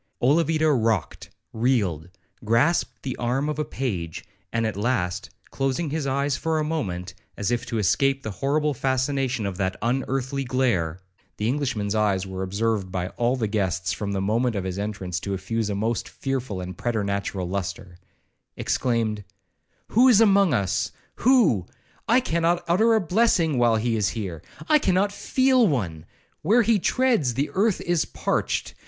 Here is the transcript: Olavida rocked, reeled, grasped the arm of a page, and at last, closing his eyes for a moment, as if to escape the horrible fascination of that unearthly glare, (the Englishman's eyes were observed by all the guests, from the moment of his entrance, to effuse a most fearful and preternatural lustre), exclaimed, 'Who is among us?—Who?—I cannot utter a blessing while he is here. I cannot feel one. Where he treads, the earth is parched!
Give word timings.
Olavida 0.19 0.71
rocked, 0.71 1.29
reeled, 1.53 2.09
grasped 2.43 3.03
the 3.03 3.15
arm 3.17 3.47
of 3.47 3.59
a 3.59 3.63
page, 3.63 4.25
and 4.51 4.65
at 4.65 4.75
last, 4.75 5.29
closing 5.51 5.91
his 5.91 6.07
eyes 6.07 6.35
for 6.35 6.57
a 6.57 6.63
moment, 6.63 7.13
as 7.37 7.51
if 7.51 7.67
to 7.67 7.77
escape 7.77 8.23
the 8.23 8.31
horrible 8.41 8.73
fascination 8.73 9.45
of 9.45 9.57
that 9.57 9.75
unearthly 9.79 10.43
glare, 10.43 10.99
(the 11.37 11.47
Englishman's 11.47 11.93
eyes 11.93 12.25
were 12.25 12.41
observed 12.41 12.91
by 12.91 13.09
all 13.09 13.35
the 13.35 13.45
guests, 13.47 13.93
from 13.93 14.11
the 14.11 14.19
moment 14.21 14.55
of 14.55 14.63
his 14.63 14.79
entrance, 14.79 15.19
to 15.19 15.35
effuse 15.35 15.69
a 15.69 15.75
most 15.75 16.09
fearful 16.09 16.61
and 16.61 16.79
preternatural 16.79 17.47
lustre), 17.47 17.99
exclaimed, 18.57 19.23
'Who 19.89 20.07
is 20.07 20.19
among 20.19 20.51
us?—Who?—I 20.51 22.21
cannot 22.21 22.65
utter 22.67 22.95
a 22.95 23.01
blessing 23.01 23.59
while 23.59 23.75
he 23.75 23.95
is 23.95 24.09
here. 24.09 24.41
I 24.67 24.79
cannot 24.79 25.11
feel 25.11 25.67
one. 25.67 26.05
Where 26.41 26.63
he 26.63 26.79
treads, 26.79 27.35
the 27.35 27.51
earth 27.53 27.79
is 27.81 28.05
parched! 28.05 28.73